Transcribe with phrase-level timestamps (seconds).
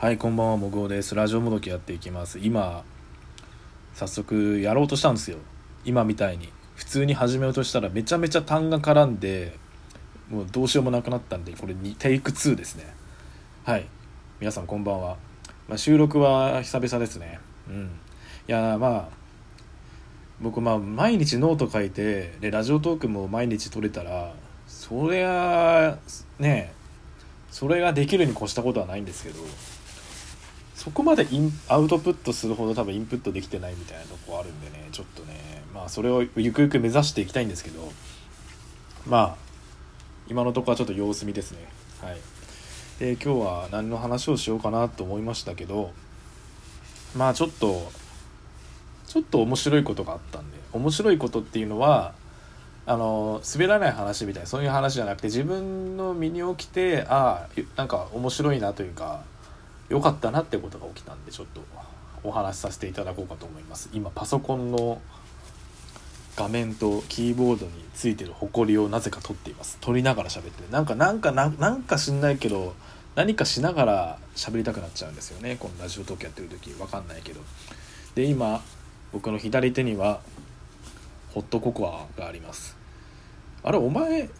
[0.00, 1.14] はいこんばんはもぐおです。
[1.14, 2.38] ラジオもどきやっていきます。
[2.38, 2.84] 今
[3.92, 5.36] 早速やろうとしたんですよ。
[5.84, 6.48] 今みたいに。
[6.74, 9.58] 普通に始めようとしたらめちゃめちゃ痰が絡んで
[10.30, 12.86] もうどうしようもなくなったんでこれにテイク2ですね。
[13.64, 13.84] はい。
[14.40, 15.18] 皆さんこんばんは、
[15.68, 17.38] まあ、収録は久々ですね。
[17.68, 17.82] うん。
[17.84, 17.88] い
[18.46, 19.08] やまあ
[20.40, 24.32] 僕まあ毎日ノート書いてでラジオトークも毎日撮れたら
[24.66, 25.98] そりゃ
[26.38, 26.72] ね
[27.50, 29.40] それができるに越したことはないんですけど
[30.80, 37.92] そこまでインアウトプットするほど多分インプットできてないみたいなとこあるんでねちょっとねまあそれをゆくゆく目指していきたいんですけど
[39.06, 39.36] まあ
[40.26, 41.58] 今のところはちょっと様子見ですね。
[42.00, 42.18] はい。
[42.98, 45.92] で今日は何の話をしようかなと思いましたけど
[47.14, 47.92] まあちょっと
[49.06, 52.14] ちょっと面白いことがあったんで面白いことっていうのは
[52.86, 59.24] あの滑らない話みたいなそういう話じゃなくて自分の身に起きてああなんか面白いなというか
[59.90, 61.62] 良かったなってことが起きたんでちょっと
[62.22, 63.90] お話しさせていただこうかと思います。
[63.92, 65.02] 今パソコンの
[66.36, 69.78] 画面とキーボードについてるホコリをなぜか撮っています。
[69.80, 72.74] 撮りながら喋ってなんかなんかなんか知んないけど
[73.16, 75.56] 何かしながら喋りたくなっちゃうんですよね。
[75.58, 76.72] このラジオトークやってる時。
[76.80, 77.40] わかんないけど。
[78.14, 78.62] で今
[79.12, 80.20] 僕の左手には
[81.34, 82.76] ホットココアがあります。
[83.62, 84.30] あれお前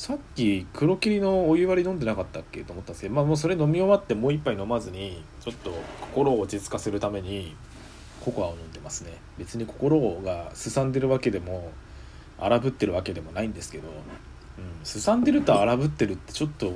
[0.00, 2.64] さっき黒霧のお湯割り飲んでなかったっけ？
[2.64, 7.54] と思ったんですけどまあもうそれ飲み終わってもう一杯飲まずにちょっと心を落ち着かせるために
[8.24, 9.18] ココアを飲んでますね。
[9.36, 11.70] 別に心がすさんでるわけでも
[12.38, 13.94] 荒ぶってるわけでもないんですけど、うん、
[14.84, 16.72] すさんでると荒ぶってるってちょっと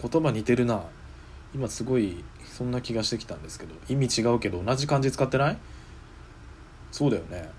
[0.00, 0.84] 言葉似てるな。
[1.56, 5.56] 今すごいそんな気がしてきたんですけど意味違うけど同じ漢字使ってない？
[6.92, 7.50] そうだよね。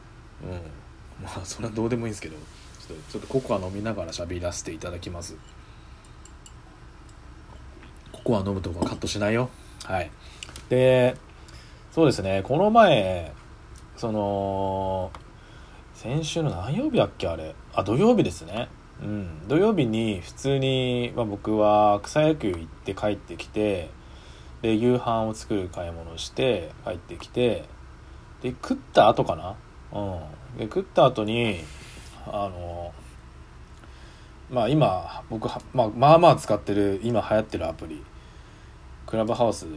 [1.19, 1.25] うん。
[1.25, 2.37] まあそれはどうでもいいんですけど。
[3.09, 5.37] ちょっとココア飲みながら喋り出していただきます。
[8.11, 9.49] ココア飲むとこカットしないよ。
[9.85, 10.11] はい。
[10.69, 11.15] で
[11.91, 12.41] そうですね。
[12.43, 13.33] この前
[13.97, 15.11] その
[15.93, 17.55] 先週の何曜日だっけあれ。
[17.73, 18.69] あ土曜日ですね。
[19.01, 19.47] うん。
[19.47, 23.89] 土曜日に普通に、まあ、僕は草野球行って帰ってきて
[24.61, 27.65] で夕飯を作る買い物をして帰ってきて
[28.41, 29.55] で食った後かな。
[29.91, 30.57] うん。
[30.57, 31.63] で食った後に
[32.27, 32.93] あの
[34.49, 38.03] まあ今僕は、まあ、まあまあ使ってる今流行ってるアプリ
[39.05, 39.67] クラブハウスを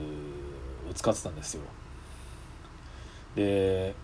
[0.95, 1.63] 使ってたんですよ。
[3.35, 3.95] で、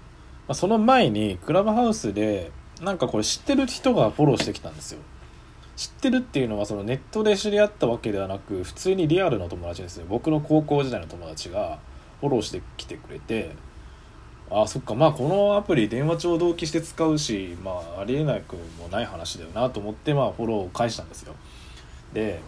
[0.46, 2.50] まあ、その前にクラブハウスで
[2.80, 5.00] なんかこれ知ってる人がフォローしてきたんですよ。
[5.78, 11.78] 知ってるっていうのはそのネットで知り合ったわけではなく普通にリアルの友達ですよ僕の高校時代の友達が
[12.20, 13.54] フォローしてきてくれて
[14.50, 14.94] あそっか。
[14.94, 21.34] まあこのアプリ電話帳同期して使うしまあありえなくもない話だよなと思ってまあフォローを返したんですよ。
[22.12, 22.40] で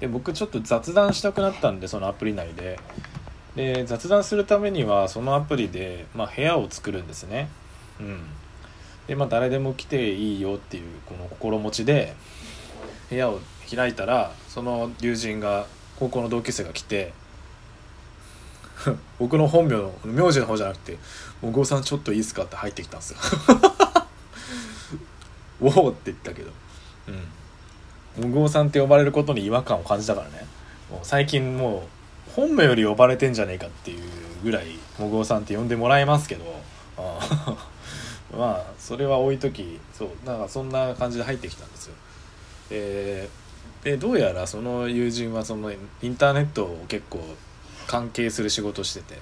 [0.00, 2.78] で僕ちょっと雑談したくなったんでそのアプリ内で。
[3.56, 7.48] で雑談するためにはそのアプリで、まあ、部屋を作るんですね。
[8.00, 8.18] うん。
[9.06, 12.16] でまあ誰でも来ていいよっていうこの心持ちで
[13.10, 13.38] 部屋を
[13.72, 15.66] 開いたらその友人が
[16.00, 17.12] 高校の同級生が来て
[19.18, 20.98] 僕の本名の名字の方じゃなくて
[21.42, 23.18] 「もごさんちょっといいですか?」って入ってきたんですよ。
[25.60, 26.50] おおって言ったけど。
[28.18, 28.30] うん。
[28.30, 30.46] もごさんって呼ばれることに違和感を感じたからね。
[30.90, 31.88] もう最近も
[32.28, 34.00] う本名より呼ばれてんじゃねえかっていう
[34.42, 36.44] ぐらいもごさんって呼んでもらえますけど。
[38.36, 41.94] まあそれは置いときそうなんかそんな感じで入ってきたんですよ。
[42.70, 43.28] で
[43.82, 47.20] でどうやらその友人はそのインターネットを結構
[47.86, 49.20] 関係する仕事してて、うん。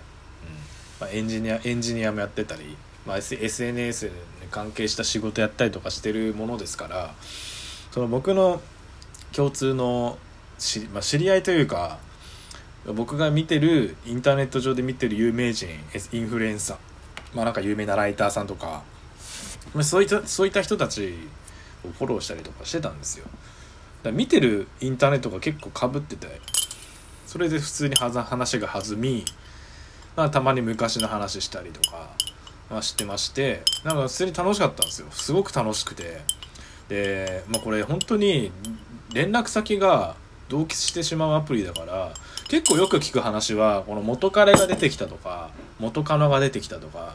[1.00, 4.12] まあ、エンジニアエンジニアもやってたり、まあ、SNS に
[4.50, 7.14] 関係した仕事やったりとかしてるものですから
[7.90, 8.60] その僕の
[9.32, 10.18] 共通の
[10.58, 11.98] し、まあ、知り合いというか
[12.86, 15.68] 僕が見てるインターネット上で見てる有名人
[16.12, 16.76] インフルエンサー
[17.34, 18.82] まあなんか有名なライターさんとか
[19.82, 21.14] そういったそういった人たち
[21.84, 23.26] をフォローしたりとかしてたんですよ。
[24.02, 26.40] だ見てるインターネットが結構かぶってて
[27.32, 29.24] それで普通に話が弾み、
[30.16, 32.10] まあ、たまに昔の話したりとか、
[32.70, 35.08] まあ、してましてなんか普通に楽しかったんですよ。
[35.12, 36.20] すごく楽しくて。
[36.90, 38.52] で、まあ、これ本当に
[39.14, 40.14] 連絡先が
[40.50, 42.12] 同期してしまうアプリだから
[42.50, 45.48] 結構よく聞く話はこの元彼が出てきたとか
[45.80, 47.14] 元カノが出てきたとか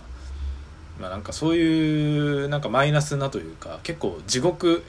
[1.00, 4.84] まあなんかそういうなんかマイナスなというか結構地獄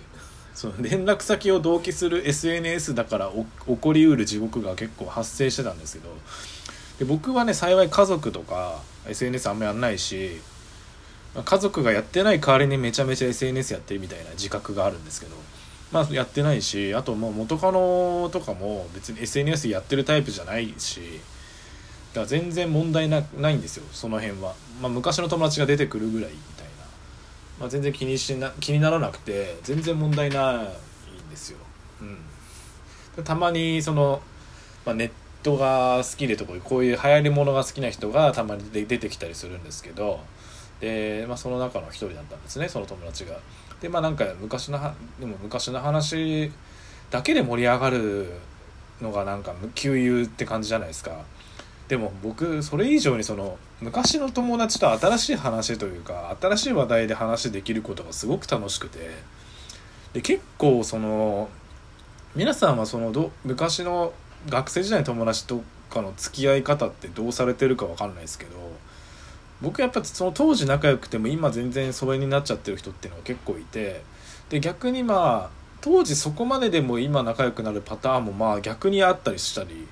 [0.58, 6.08] その連絡先を同期する SNS だから起こりうる地獄が結構発生してたんですけど
[6.98, 10.40] で僕はね幸い家族とか SNS あんまやんないし
[11.44, 15.36] 家族がやってない代わりにめちゃめちゃ SNS やってるみたいな自覚があるんですけど
[15.92, 21.20] まあやってないしあともう元カノとかも別に SNS やってるタイプじゃないし
[22.14, 26.30] だから全然問題なないんですよその辺は、まあ、昔の友達が出てくるぐらい、
[27.60, 31.58] まあ、全然気にしな気にならなくて全然問題ないんですよ、
[33.16, 34.20] うん、たまにその、
[34.86, 35.10] まあ、ネッ
[35.42, 40.20] トが好きでとここういう流行りものが好きな人がたまに出てきたりするんですけど
[40.80, 43.36] で、まあ、その中の一人だったんですねその友達が。
[43.80, 44.78] でまあなんか昔の
[45.20, 46.50] でも昔の話
[47.10, 48.26] だけで盛り上がる
[49.00, 51.24] のがなんか給油って感じじゃないですか。
[51.88, 59.10] でも僕それ以上にその昔の友達と新しい話というか新しい話題で話できることがすごく楽しくて
[60.12, 61.48] で結構その
[62.36, 64.12] 皆さんはそのど昔の
[64.48, 68.52] 学生時代の友達とかの付き合い方ってどうされてるか分かんないですけど
[69.62, 74.02] 僕やっぱその当時仲良くても今全然疎遠になっちゃってる人っていうのが結構いて
[74.50, 75.50] で逆にまあ
[75.80, 79.88] 当時そこまででも今仲良くなるパターンもまあ逆にあったりしたり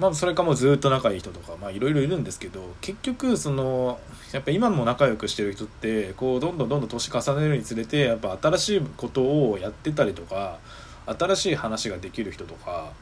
[0.00, 4.00] まあそれかもうずっと仲いい人とかまあいろいろいるんですけど結局その
[4.32, 10.58] やっぱ今も仲良くしてる人ってこうどんどんどんどん年重ねるにつれてやっぱ新しいことをやってたりとか
[11.06, 12.92] 新しい話ができる人とか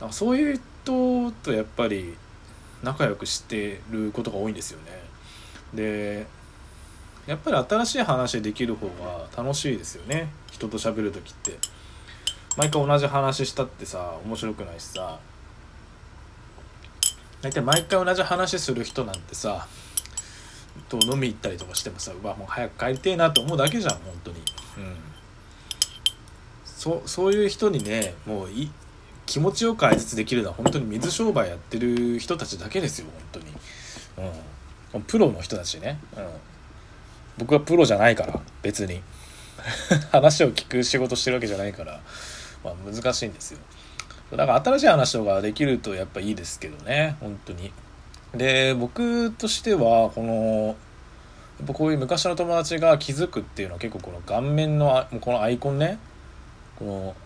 [0.00, 2.16] なんかそういう人とやっぱり
[2.82, 5.02] 仲良くしてることが多いんですよね。
[5.74, 6.26] で
[7.26, 10.30] やっぱり新しい話できる方が楽しいですよね。
[10.50, 11.58] 人と喋る時って。
[12.56, 15.18] 毎回同じ話したってさ面白くないしさ。
[17.42, 19.66] 大体毎回同じ話する人なんてさ
[20.88, 24.36] と飲み行ったりとかしてもさうわもう早く帰りてえなと思うだけじゃん本当に。
[24.38, 24.40] う
[24.80, 24.96] ん。
[26.64, 28.70] そそういう人にねもうい
[29.26, 34.32] 気持ちよく挨拶できるのは本当に水商売やってる人たちだけですよ本当に。
[34.94, 35.02] うん。
[35.02, 36.26] プロの人たちね、うん、
[37.38, 39.02] 僕はプロじゃないから別に。
[40.12, 42.00] 話を聞く仕事してるわけじゃないから、
[42.64, 43.58] まあ、難しいんですよ。
[44.30, 47.72] だから新しい話とかできるとやっぱいいですけどね本当に。
[48.34, 50.76] で僕としてはこの
[51.58, 55.98] やっぱこういう昔の友達が気づくっていうのは結構この顔面のこのアイコンね。
[56.78, 57.16] この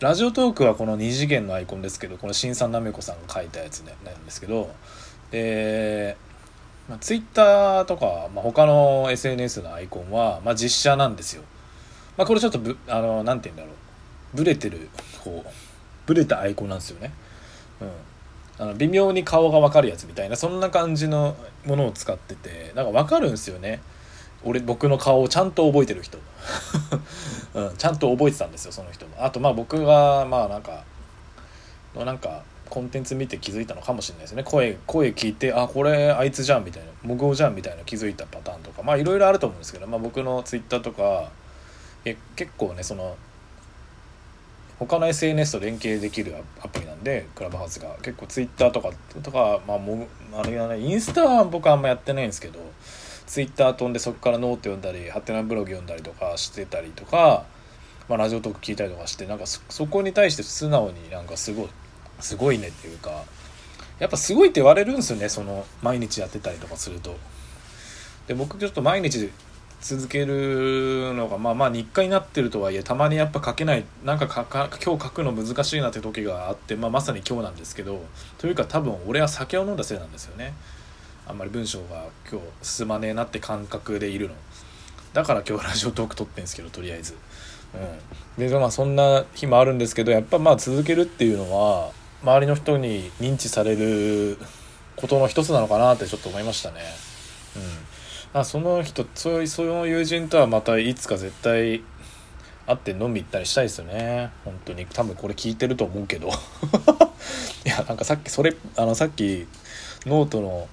[0.00, 4.68] ラジオトークはこの2次元のアイコンですけどこの新さんなめこさんが書いたやつ、ね、なんですけど。
[5.30, 6.16] で、
[6.88, 11.42] まあ、ツイッターとか、まあ、他の SNS のアイコンは、まあ、実写なんですよ、
[12.18, 13.70] まあ、これちょっとぶあのなんて言うんだろ
[14.34, 14.36] う。
[14.36, 14.88] ブレてる
[15.22, 15.50] こう
[16.06, 17.12] ブレたアイコンなんですよね。
[17.80, 17.90] うん。
[18.58, 23.80] あの微妙に顔が分かるやつみたいなそんな感じのものを使っててなんか分かるんですよね。
[24.44, 26.18] 俺僕の顔をちゃんと覚えてる人、
[27.54, 29.14] うん、ちゃんと覚えてたんですよその人も。
[29.18, 30.84] あとまあ僕がまあなんか
[31.94, 34.42] のなんかコンテンツ見て気づいたのかもしれないですね。
[34.42, 41.30] 声声聞いてあこれあいつじゃんみたいな無言じゃんみたいな気づいたパターンとかまあいろいろあると思うんですけど、まあ、僕のツイッターとか
[42.04, 43.16] え結構ねその
[44.86, 48.90] 他の SNS と連携できるアプリなんでクラブハウスが結構 Twitter とか
[49.22, 52.58] とかまあもあれがねインスタは僕あんまやってないんですけど
[53.26, 57.44] Twitter 飛んでそこからノート読んだりハテナブログ読んだりとかしてたりとか、
[58.08, 61.68] まあ、ラジオトーク聞いたりとかしてなんかそこに対して素直になんかすごい
[62.20, 63.22] すごいねっていうか
[63.98, 67.16] やっぱすごいって言われるんですよねその毎日やってたりとかすると。
[68.26, 69.30] で僕ちょっと毎日
[69.82, 78.00] 続けるのがまあまあ日課になってるとはいえたまにやっぱ書けないなんかかか今日書くの難しいなって時があって、まあ、まさに今日なんですけど
[78.38, 80.54] というか多分俺は酒を飲んだせいなんですよね。
[81.26, 84.34] あんまり文章が今日進まねえなって感覚でいるの。
[85.14, 87.16] だから今日ラジオトーク撮ってんですけどとりあえず。
[88.38, 88.48] うん。
[88.48, 91.90] でまあそんな日もあるんですけどやっぱまあ続けるっていうのは
[92.22, 94.38] 周りの人に認知される
[94.94, 96.80] ことの一つなのかなってちょっと思いましたね。
[97.56, 97.62] うん。
[98.34, 101.82] あその人そうその友人とはまたいつか絶対
[102.66, 104.30] 会って飲み行ったりしたいですよね。
[104.44, 104.86] 本当に。
[104.86, 106.28] 多分これ聞いてると思うけど。
[107.64, 109.46] いやなんかさっきそれあのさっき
[110.06, 110.68] ノートの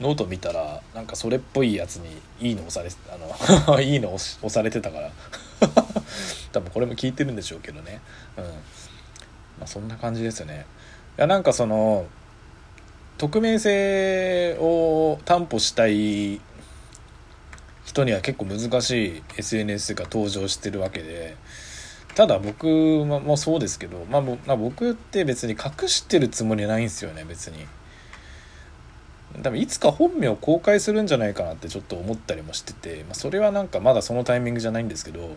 [0.00, 5.10] ノート見たらなんかそれっぽいやつに「いいね押されあの いいね押されてたから。
[6.52, 8.00] 多分これも聞いてるんでしょうけどね。
[8.36, 8.44] うん。
[8.44, 8.50] ま
[9.64, 10.66] あそんな感じですよね。
[11.18, 12.06] いやなんかその
[13.18, 16.40] 匿名性を担保したい
[17.92, 21.36] 人には結構難しい SNS が登場してるわけで
[22.14, 27.64] ただ僕もそうですけど、まあ、僕って別に隠してるつもりないんですよね別に。
[29.42, 35.36] 多分いつか本名を公開するんじゃないかなってちょっと思ったりもしてて、まあ、それはなんかまだそのタイミングじゃないんですけど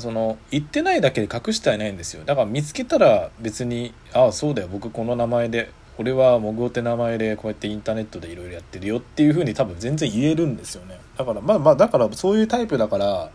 [0.00, 2.24] その言ってないだけで隠してはいないんですよ。
[2.24, 10.98] だから見つけたら別にああそうだよ僕この名前で俺はモグオって名前でこうやってインターネットでいろいろやってるよっていうふうに多分全然言えるんですよね。
[11.16, 13.30] だからまあまあだからそういうタイプだから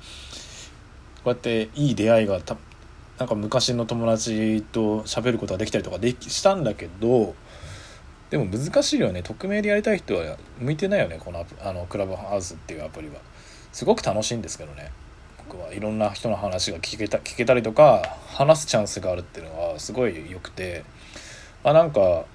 [1.23, 2.55] こうやっていい出会いがた
[3.17, 7.35] なんか昔の友達と喋ることができたりとかできしたんだけど
[8.29, 9.23] でも難しいよね。
[9.23, 13.15] 匿名でやりたい人は向いてないよねこのあのクラブハウスっていうアプリは。
[13.71, 14.91] すごく楽しいんですけどね。
[15.49, 20.83] 僕はいろんな人の話が聞けた聞けたりとか話すチャンスがあるっていうのはすごい良くて。
[21.63, 22.25] あなんか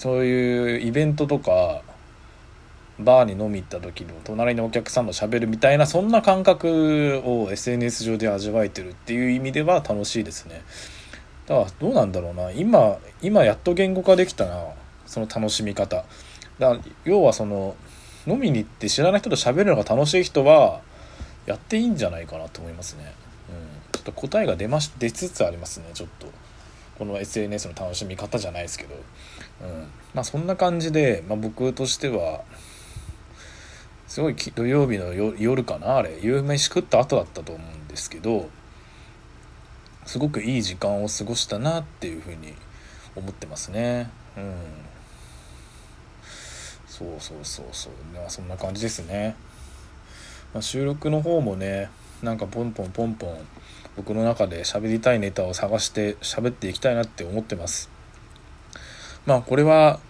[0.00, 1.82] そういうイベントとか
[2.98, 10.62] バーに飲み行った時の隣のお客さんと喋るみたいなそんな感覚を SNS 上で味わえてるっていう意味では楽しいですね。
[11.46, 12.50] だからどうなんだろうな。
[12.50, 14.64] 今今やっと言語化できたな。
[15.04, 15.96] その楽しみ方。
[16.58, 17.76] だから要はその
[18.26, 20.80] 飲みに行って知らない人と喋るのが楽しい人は
[21.44, 23.12] やっていいんじゃないかなと思いますね、
[23.50, 23.56] うん、
[23.92, 26.26] ちょっと答えが出まし出つつありますねちょっと。
[27.00, 28.94] この SNS の楽しみ方じゃないですけど、
[29.62, 32.42] うん、まあそんな感じで、まあ、僕としては
[34.06, 36.18] すごい土曜日の夜かなあれ。
[36.20, 38.48] 夕飯食った後だったと思うんですけど
[40.04, 42.54] すごくいい時間を過ごしたなっていうふうに
[43.14, 44.10] 思ってますね。
[44.36, 44.54] うん。
[46.88, 47.92] そうそうそうそう。
[48.14, 49.36] まあそんな感じですね、
[50.52, 51.90] まあ、収録の方もね
[52.22, 53.38] なんかポンポンポンポン
[53.96, 57.99] 僕の中で喋りたいネタを探して喋っていきたいなって思ってます。
[59.26, 60.00] まあこれは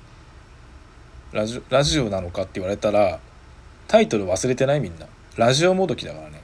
[1.33, 3.21] ラジラジオなのかって言われたら
[3.88, 5.07] タイトル忘れてないみんな。
[5.37, 6.40] ラジオもどきだからね。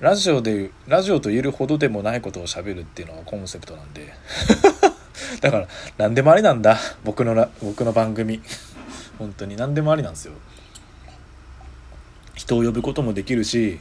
[0.00, 4.12] ラジオでラジオと言えるほどでもないことを喋るっていうのがコンセプトなんで。
[5.40, 6.78] だから何でもありなんだ。
[7.04, 8.42] 僕の僕の番組。
[9.18, 9.56] 本当に。
[9.56, 10.32] 何でもありなんですよ。
[12.34, 13.78] 人を呼ぶこともできるし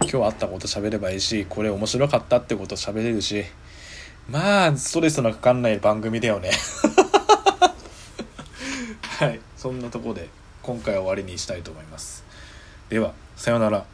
[0.00, 3.44] 今日あったこと喋ればいいしこれ面白かったってこと喋れるし。
[4.28, 6.50] まあストレスのかかんない番組だよね。
[9.20, 9.40] はい。
[9.54, 10.30] そんなとこで
[10.62, 12.24] 今回は終わりにしたいと思います。
[12.88, 13.84] ではさようなら。